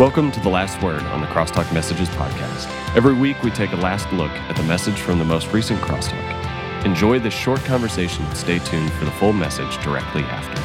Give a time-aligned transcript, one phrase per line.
[0.00, 2.70] Welcome to The Last Word on the Crosstalk Messages podcast.
[2.96, 6.86] Every week, we take a last look at the message from the most recent Crosstalk.
[6.86, 10.58] Enjoy this short conversation and stay tuned for the full message directly after.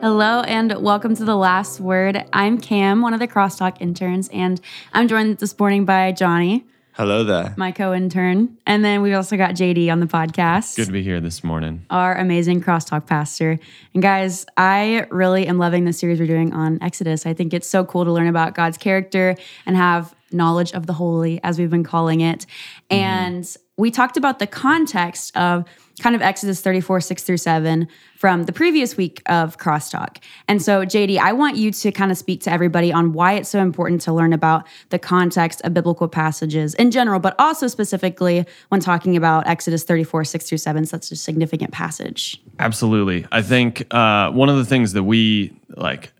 [0.00, 2.24] Hello and welcome to The Last Word.
[2.32, 4.60] I'm Cam, one of the Crosstalk interns, and
[4.92, 6.66] I'm joined this morning by Johnny,
[6.98, 7.54] Hello there.
[7.56, 8.58] my co intern.
[8.66, 10.74] And then we've also got JD on the podcast.
[10.74, 11.86] Good to be here this morning.
[11.90, 13.60] our amazing crosstalk pastor.
[13.94, 17.24] And guys, I really am loving the series we're doing on Exodus.
[17.24, 20.92] I think it's so cool to learn about God's character and have knowledge of the
[20.92, 22.46] holy, as we've been calling it.
[22.90, 23.46] And
[23.76, 25.64] we talked about the context of
[26.00, 30.18] kind of Exodus 34, 6 through 7 from the previous week of Crosstalk.
[30.46, 33.48] And so, JD, I want you to kind of speak to everybody on why it's
[33.48, 38.46] so important to learn about the context of biblical passages in general, but also specifically
[38.68, 42.40] when talking about Exodus 34, 6 through 7, such a significant passage.
[42.58, 43.26] Absolutely.
[43.32, 46.12] I think uh, one of the things that we like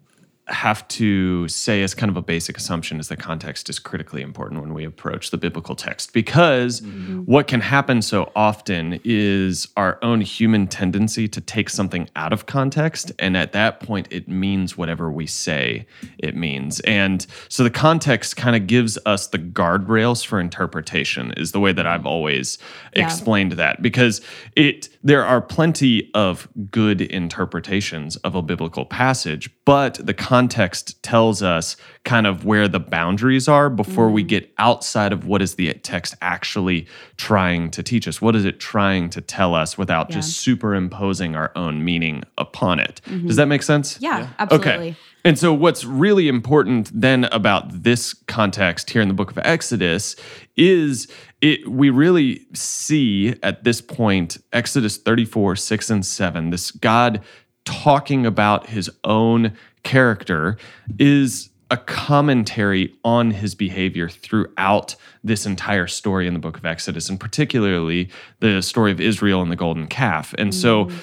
[0.48, 4.60] have to say as kind of a basic assumption is that context is critically important
[4.60, 7.20] when we approach the biblical text because mm-hmm.
[7.20, 12.46] what can happen so often is our own human tendency to take something out of
[12.46, 15.86] context and at that point it means whatever we say
[16.18, 21.52] it means and so the context kind of gives us the guardrails for interpretation is
[21.52, 22.58] the way that I've always
[22.96, 23.04] Yeah.
[23.04, 24.20] explained that because
[24.56, 31.42] it there are plenty of good interpretations of a biblical passage but the context tells
[31.42, 34.28] us kind of where the boundaries are before we mm-hmm.
[34.28, 36.86] get outside of what is the text actually
[37.18, 38.22] trying to teach us.
[38.22, 43.02] What is it trying to tell us without just superimposing our own meaning upon it?
[43.04, 43.28] Does mm-hmm.
[43.34, 43.98] that make sense?
[44.00, 44.70] Yeah, absolutely.
[44.70, 44.96] Okay.
[45.24, 50.16] And so, what's really important then about this context here in the book of Exodus
[50.56, 51.08] is
[51.40, 57.20] it, we really see at this point, Exodus 34, 6 and 7, this God
[57.64, 59.52] talking about his own
[59.82, 60.56] character
[60.98, 67.10] is a commentary on his behavior throughout this entire story in the book of Exodus,
[67.10, 68.08] and particularly
[68.40, 70.34] the story of Israel and the golden calf.
[70.38, 70.94] And so, mm.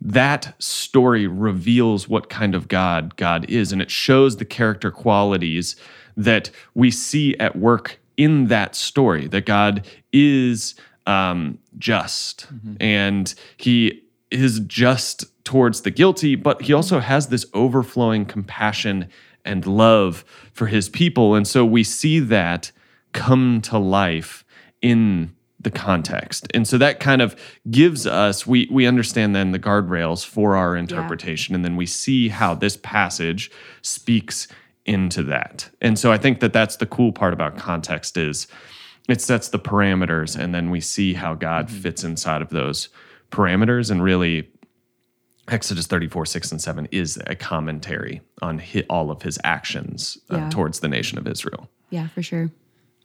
[0.00, 5.76] That story reveals what kind of God God is, and it shows the character qualities
[6.16, 9.28] that we see at work in that story.
[9.28, 10.74] That God is
[11.06, 12.46] um, just,
[12.80, 19.08] and He is just towards the guilty, but He also has this overflowing compassion
[19.44, 22.72] and love for His people, and so we see that
[23.12, 24.44] come to life
[24.80, 26.46] in the context.
[26.54, 27.36] And so that kind of
[27.70, 32.28] gives us we we understand then the guardrails for our interpretation and then we see
[32.28, 33.50] how this passage
[33.82, 34.48] speaks
[34.86, 35.68] into that.
[35.82, 38.46] And so I think that that's the cool part about context is
[39.08, 42.88] it sets the parameters and then we see how God fits inside of those
[43.30, 44.48] parameters and really
[45.48, 50.48] Exodus 34, 6 and 7 is a commentary on all of his actions uh, Yeah.
[50.48, 51.68] towards the nation of Israel.
[51.90, 52.50] Yeah, for sure.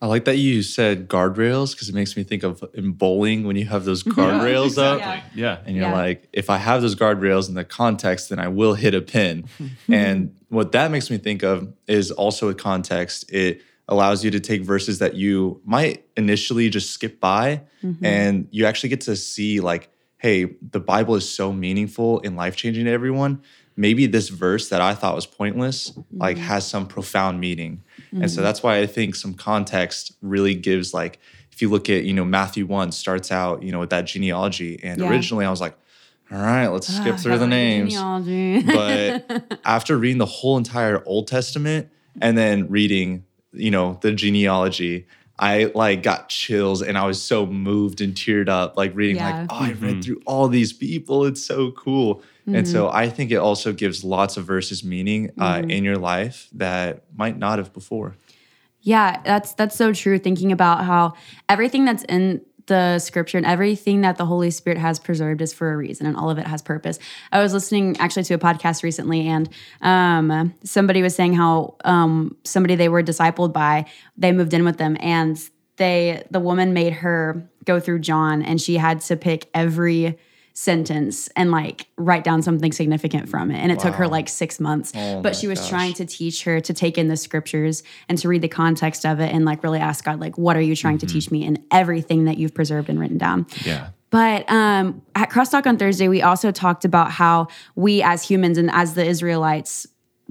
[0.01, 3.55] I like that you said guardrails because it makes me think of in bowling when
[3.55, 4.99] you have those guardrails up.
[4.99, 5.23] Yeah.
[5.33, 5.57] Yeah.
[5.65, 5.93] And you're Yeah.
[5.93, 9.45] like, if I have those guardrails in the context, then I will hit a pin.
[9.87, 13.31] and what that makes me think of is also a context.
[13.31, 18.03] It allows you to take verses that you might initially just skip by, mm-hmm.
[18.03, 22.55] and you actually get to see, like, hey, the Bible is so meaningful and life
[22.55, 23.41] changing to everyone.
[23.77, 27.83] Maybe this verse that I thought was pointless, like, has some profound meaning.
[28.13, 31.19] And so that's why I think some context really gives, like,
[31.51, 34.79] if you look at, you know, Matthew 1 starts out, you know, with that genealogy.
[34.83, 35.09] And Yeah.
[35.09, 35.75] originally I was like,
[36.31, 37.93] all right, let's skip Ah, through the names.
[37.93, 38.61] Genealogy.
[38.63, 41.89] But after reading the whole entire Old Testament
[42.21, 47.45] and then reading, you know, the genealogy, I like got chills and I was so
[47.45, 49.41] moved and teared up, like reading, Yeah.
[49.41, 49.99] like, oh, I read mm-hmm.
[50.01, 51.25] through all these people.
[51.25, 52.21] It's so cool.
[52.47, 52.95] And so mm-hmm.
[52.95, 55.71] I think it also gives lots of verses meaning uh, mm-hmm.
[55.71, 58.15] in your life that might not have before.
[58.81, 60.19] Yeah, that's that's so true.
[60.19, 61.15] Thinking about how
[61.49, 65.71] everything that's in the scripture and everything that the Holy Spirit has preserved is for
[65.71, 66.99] a reason, and all of it has purpose.
[67.31, 69.49] I was listening actually to a podcast recently, and
[69.81, 73.85] um, somebody was saying how um, somebody they were discipled by,
[74.17, 75.37] they moved in with them, and
[75.77, 80.17] they the woman made her go through John, and she had to pick every
[80.57, 83.57] sentence and like write down something significant from it.
[83.57, 84.93] And it took her like six months.
[84.95, 85.69] Oh but she was gosh.
[85.69, 89.19] trying to teach her to take in the scriptures and to read the context of
[89.19, 91.61] it and like really ask God, like, what are you trying to teach me in
[91.71, 93.45] everything that you've preserved and written down?
[93.65, 93.89] Yeah.
[94.11, 98.71] But um, at Crosstalk on Thursday, we also talked about how we as humans and
[98.71, 99.85] as the Israelites,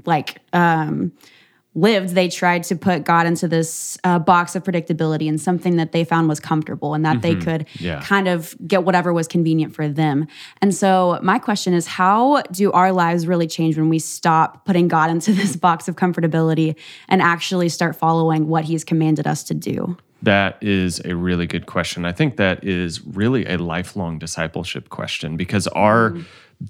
[0.07, 1.13] like, um,
[1.75, 5.91] lived, they tried to put God into this uh, box of predictability and something that
[5.93, 8.01] they found was comfortable and that they could Yeah.
[8.03, 10.27] kind of get whatever was convenient for them.
[10.63, 14.87] And so, my question is how do our lives really change when we stop putting
[14.89, 16.77] God into this box of comfortability
[17.09, 19.97] and actually start following what He's commanded us to do?
[20.23, 22.05] That is a really good question.
[22.07, 26.17] I think that is really a lifelong discipleship question because our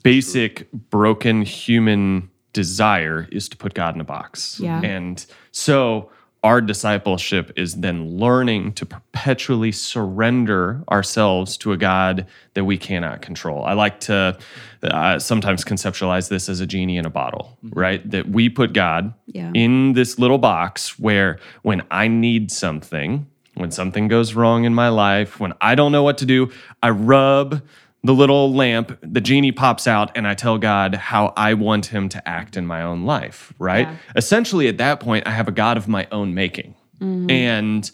[0.03, 4.59] basic broken human desire is to put God in a box.
[4.59, 4.81] Yeah.
[4.81, 6.11] And so
[6.43, 13.23] our discipleship is then learning to perpetually surrender ourselves to a God that we cannot
[13.23, 13.65] control.
[13.65, 14.37] I like to
[14.83, 18.09] uh, sometimes conceptualize this as a genie in a bottle, right?
[18.11, 19.51] That we put God Yeah.
[19.55, 24.89] in this little box where when I need something, when something goes wrong in my
[24.91, 26.51] life, when I don't know what to do,
[26.83, 27.63] I rub
[28.05, 32.11] the little lamp, the genie pops out, and I tell God how I want him
[32.11, 33.89] to act in my own life, right?
[33.89, 33.97] Yeah.
[34.15, 36.75] Essentially, at that point, I have a God of my own making.
[37.01, 37.31] Mm-hmm.
[37.31, 37.91] And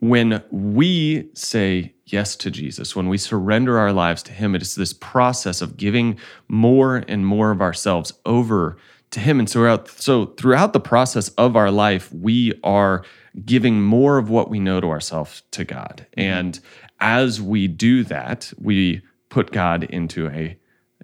[0.00, 4.74] when we say yes to Jesus, when we surrender our lives to Him, it is
[4.74, 6.18] this process of giving
[6.48, 8.76] more and more of ourselves over
[9.10, 9.38] to Him.
[9.38, 13.04] And so throughout, so throughout the process of our life, we are
[13.44, 16.06] giving more of what we know to ourselves to God.
[16.14, 16.58] And
[17.00, 20.58] as we do that, we put God into a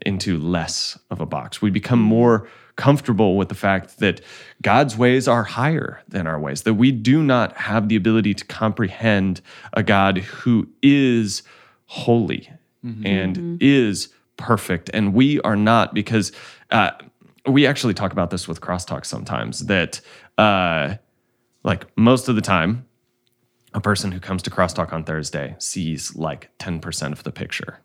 [0.05, 1.63] into less of a box.
[1.63, 4.21] We become more comfortable with the fact that
[4.63, 8.45] God's ways are higher than our ways, that we do not have the ability to
[8.47, 9.43] comprehend
[9.75, 11.43] a God who is
[11.87, 12.51] holy
[13.05, 14.09] and is
[14.39, 14.91] perfect.
[14.93, 16.33] And we are not, because
[16.71, 16.91] uh,
[17.47, 20.01] we actually talk about this with crosstalk sometimes, that
[20.39, 20.95] uh,
[21.65, 22.87] like most of the time,
[23.75, 27.79] a person who comes to crosstalk on Thursday sees like 10% of the picture.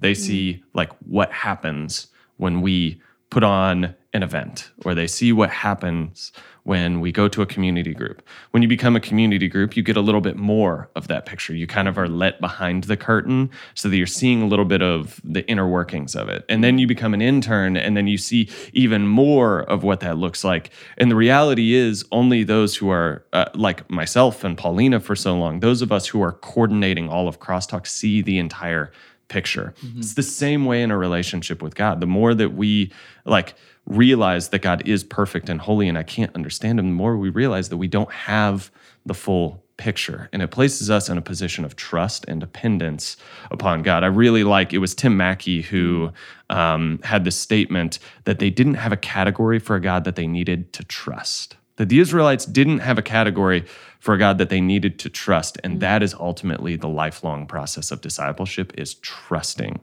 [0.00, 2.08] They see like what happens
[2.38, 3.00] when we
[3.30, 6.32] put on an event, or they see what happens
[6.62, 8.22] when we go to a community group.
[8.50, 11.54] When you become a community group, you get a little bit more of that picture.
[11.54, 14.82] You kind of are let behind the curtain so that you're seeing a little bit
[14.82, 16.44] of the inner workings of it.
[16.48, 20.18] And then you become an intern, and then you see even more of what that
[20.18, 20.70] looks like.
[20.98, 25.36] And the reality is, only those who are uh, like myself and Paulina for so
[25.36, 28.90] long, those of us who are coordinating all of Crosstalk, see the entire
[29.28, 29.74] picture.
[29.98, 32.00] It's the same way in a relationship with God.
[32.00, 32.90] The more that we
[33.24, 33.54] like
[33.86, 37.30] realize that God is perfect and holy and I can't understand him, the more we
[37.30, 38.70] realize that we don't have
[39.06, 40.28] the full picture.
[40.32, 43.16] And it places us in a position of trust and dependence
[43.50, 44.04] upon God.
[44.04, 46.12] I really like it was Tim Mackie who
[46.50, 50.26] um, had this statement that they didn't have a category for a God that they
[50.26, 51.56] needed to trust.
[51.76, 53.64] That the Israelites didn't have a category
[53.98, 55.58] for a God that they needed to trust.
[55.64, 59.80] And that is ultimately the lifelong process of discipleship is trusting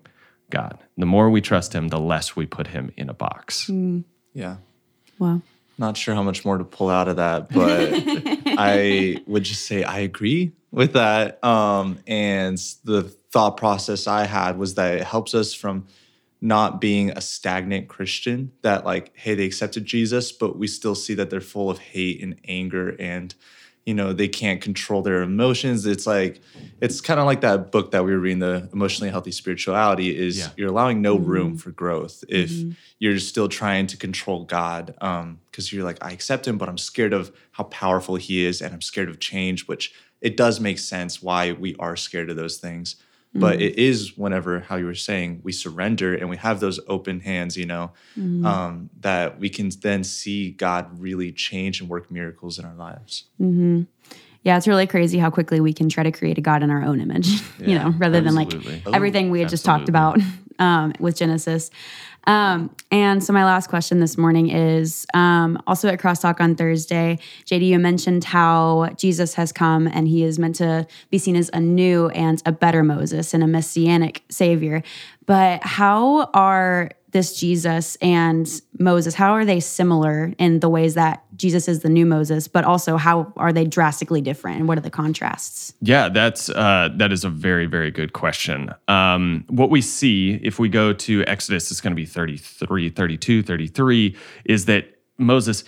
[0.49, 0.79] God.
[0.97, 3.69] The more we trust him, the less we put him in a box.
[4.33, 4.57] Yeah.
[5.19, 5.41] Wow.
[5.77, 7.89] Not sure how much more to pull out of that, but
[8.57, 11.43] I would just say I agree with that.
[11.43, 15.87] Um, and the thought process I had was that it helps us from
[16.41, 21.15] not being a stagnant Christian that, like, hey, they accepted Jesus, but we still see
[21.15, 23.33] that they're full of hate and anger and
[23.85, 25.85] you know they can't control their emotions.
[25.85, 26.41] It's like
[26.81, 30.39] it's kind of like that book that we were reading the emotionally healthy spirituality is
[30.39, 30.49] Yeah.
[30.57, 31.29] you're allowing no mm-hmm.
[31.29, 32.71] room for growth if mm-hmm.
[32.99, 36.77] you're still trying to control god um, because you're like i accept him but i'm
[36.77, 40.79] scared of how powerful he is and i'm scared of change which it does make
[40.79, 42.97] sense why we are scared of those things
[43.35, 43.63] but mm-hmm.
[43.63, 47.57] it is whenever how you were saying we surrender and we have those open hands
[47.57, 48.45] you know mm-hmm.
[48.45, 53.25] um, that we can then see god really change and work miracles in our lives.
[53.41, 53.83] Mm-hmm.
[54.43, 56.83] Yeah, it's really crazy how quickly we can try to create a God in our
[56.83, 58.53] own image, you know, rather than like
[58.93, 60.19] everything we had just talked about
[60.59, 61.71] um, with Genesis.
[62.27, 67.19] Um, and so, my last question this morning is um, also at Crosstalk on Thursday.
[67.45, 71.49] JD, you mentioned how Jesus has come and he is meant to be seen as
[71.53, 74.81] a new and a better Moses and a messianic savior.
[75.25, 81.23] But how are this Jesus and Moses, how are they similar in the ways that
[81.37, 84.81] Jesus is the new Moses, but also how are they drastically different and what are
[84.81, 85.73] the contrasts?
[85.79, 88.69] Yeah, that's uh, that is a very very good question.
[88.89, 93.43] Um, what we see if we go to Exodus, it's going to be 33, 32,
[93.43, 95.63] 33, is that Moses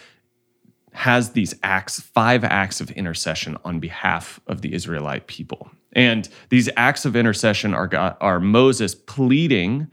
[0.92, 6.70] has these acts, five acts of intercession on behalf of the Israelite people, and these
[6.76, 9.90] acts of intercession are God, are Moses pleading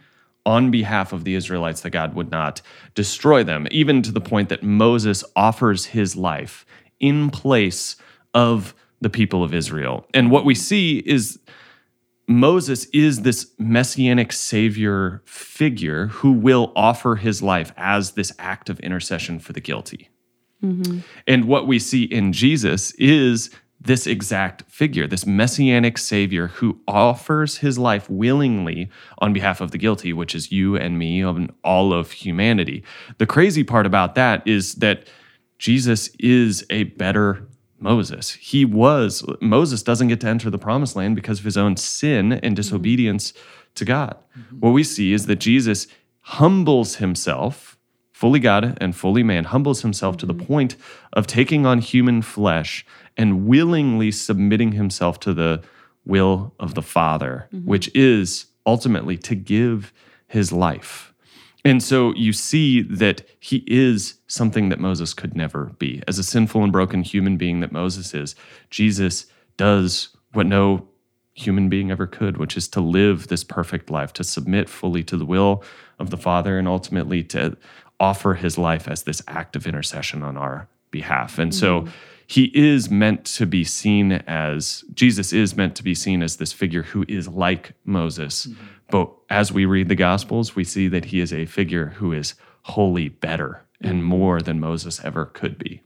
[0.47, 2.61] on behalf of the Israelites that God would not
[2.95, 6.67] destroy them, even to the point that Moses offers his life
[7.01, 7.97] in place
[8.35, 10.07] of the people of Israel.
[10.15, 11.39] And what we see is
[12.27, 18.81] Moses is this messianic savior figure who will offer his life as this act of
[18.81, 20.09] intercession for the guilty.
[20.63, 21.01] Mm-hmm.
[21.27, 23.51] And what we see in Jesus is
[23.85, 29.79] this exact figure, this messianic savior who offers his life willingly on behalf of the
[29.79, 32.83] guilty, which is you and me and all of humanity.
[33.19, 35.07] The crazy part about that is that
[35.59, 37.47] Jesus is a better
[37.79, 38.33] Moses.
[38.33, 42.33] He was, Moses doesn't get to enter the promised land because of his own sin
[42.33, 42.55] and mm-hmm.
[42.55, 43.35] disobedience
[43.75, 44.17] to God.
[44.39, 44.61] Mm-hmm.
[44.61, 45.87] What we see is that Jesus
[46.21, 47.74] humbles himself,
[48.15, 50.47] fully God and fully man, humbles himself to the mm-hmm.
[50.47, 50.77] point
[51.13, 55.61] of taking on human flesh and willingly submitting himself to the
[56.07, 57.69] will of the Father, mm-hmm.
[57.69, 59.93] which is ultimately to give
[60.29, 61.13] his life.
[61.65, 66.01] And so you see that he is something that Moses could never be.
[66.07, 68.37] As a sinful and broken human being that Moses is,
[68.71, 70.87] Jesus does what no
[71.35, 75.17] human being ever could, which is to live this perfect life, to submit fully to
[75.17, 75.65] the will
[75.99, 77.57] of the Father, and ultimately to
[78.01, 81.39] offer his life as this act of intercession on our behalf.
[81.39, 81.91] And so mm-hmm.
[82.27, 86.53] he is meant to be seen as Jesus is meant to be seen as this
[86.53, 88.47] figure who is like Moses.
[88.47, 88.65] Mm-hmm.
[88.91, 92.35] But as we read the Gospels, we see that he is a figure who is
[92.63, 94.09] wholly better and mm-hmm.
[94.09, 95.83] more than Moses ever could be.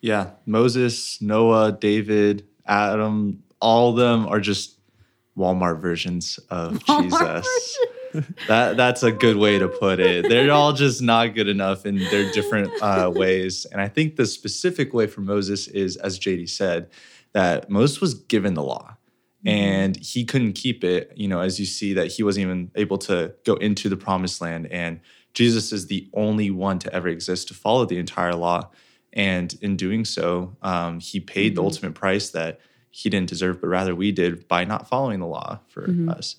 [0.00, 4.78] Yeah, Moses, Noah, David, Adam, all of them are just
[5.36, 7.78] Walmart versions of Jesus.
[8.48, 10.28] That that's a good way to put it.
[10.28, 13.66] They're all just not good enough in their different uh, ways.
[13.70, 16.90] And I think the specific way for Moses is, as JD said,
[17.32, 18.96] that Moses was given the law
[19.46, 21.12] and he couldn't keep it.
[21.14, 24.40] You know, as you see that he wasn't even able to go into the promised
[24.40, 24.66] land.
[24.66, 25.00] And
[25.34, 28.70] Jesus is the only one to ever exist to follow the entire law.
[29.12, 32.60] And in doing so, um, he paid the ultimate price that
[32.90, 36.36] he didn't deserve, but rather we did by not following the law for us.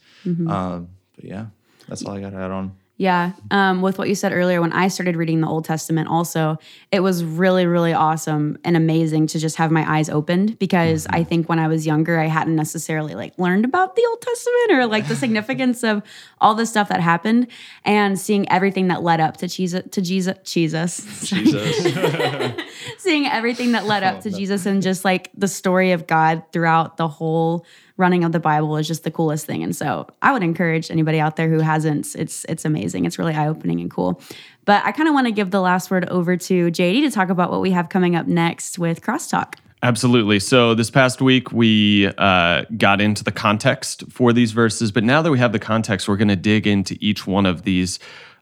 [0.50, 1.46] Um, but yeah,
[1.90, 2.78] that's all I got to add on.
[3.00, 3.32] Yeah.
[3.50, 6.58] Um, with what you said earlier, when I started reading the Old Testament, also,
[6.92, 11.24] it was really, really awesome and amazing to just have my eyes opened because I
[11.24, 14.86] think when I was younger, I hadn't necessarily like learned about the Old Testament or
[14.86, 16.04] like the significance of
[16.42, 17.48] all the stuff that happened
[17.86, 22.62] and seeing everything that led up to Jesus, to Jesus, Jesus, Jesus.
[22.98, 26.98] seeing everything that led up to Jesus and just like the story of God throughout
[26.98, 27.66] the whole
[28.00, 29.62] running of the Bible is just the coolest thing.
[29.62, 32.89] And so I would encourage anybody out there who hasn't, it's it's amazing.
[32.94, 34.22] It's really eye-opening and cool.
[34.66, 37.30] But I kind of want to give the last word over to JD to talk
[37.30, 39.56] about what we have coming up next with Crosstalk.
[39.82, 40.40] Absolutely.
[40.40, 45.22] So this past week we uh, got into the context for these verses, but now
[45.22, 47.98] that we have the context, we're going to dig into each one of these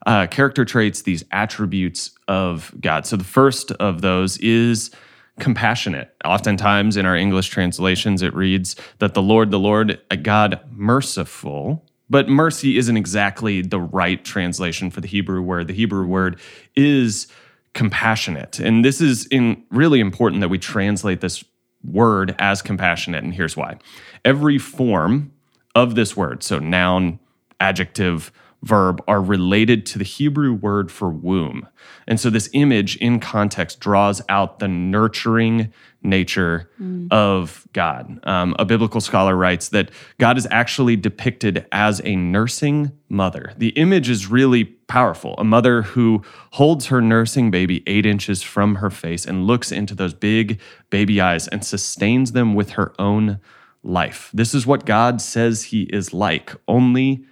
[0.06, 3.06] uh, character traits, these attributes of God.
[3.06, 4.90] So the first of those is
[5.38, 6.12] compassionate.
[6.24, 11.84] Oftentimes in our English translations, it reads that the Lord, the Lord, a God merciful.
[12.10, 15.66] But mercy isn't exactly the right translation for the Hebrew word.
[15.66, 16.40] The Hebrew word
[16.74, 17.26] is
[17.74, 18.58] compassionate.
[18.58, 21.44] And this is in really important that we translate this
[21.84, 23.24] word as compassionate.
[23.24, 23.78] And here's why.
[24.24, 25.32] Every form
[25.74, 27.20] of this word, so noun,
[27.60, 31.68] adjective, verb, are related to the Hebrew word for womb.
[32.06, 35.72] And so this image in context draws out the nurturing
[36.02, 36.70] nature
[37.10, 38.20] of God.
[38.24, 43.52] Um, a biblical scholar writes that God is actually depicted as a nursing mother.
[43.56, 45.34] The image is really powerful.
[45.38, 46.22] A mother who
[46.52, 50.60] holds her nursing baby eight inches from her face and looks into those big
[50.90, 53.40] baby eyes and sustains them with her own
[53.82, 54.30] life.
[54.34, 57.24] This is what God says he is like, only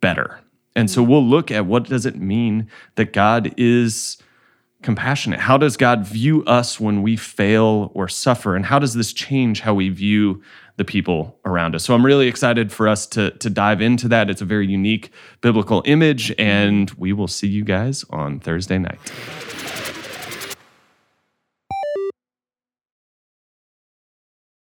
[0.00, 0.40] better.
[0.78, 4.16] And so we'll look at what does it mean that God is
[4.80, 5.40] compassionate?
[5.40, 8.54] How does God view us when we fail or suffer?
[8.54, 10.40] And how does this change how we view
[10.76, 11.82] the people around us?
[11.82, 14.30] So I'm really excited for us to, to dive into that.
[14.30, 19.00] It's a very unique biblical image, and we will see you guys on Thursday night.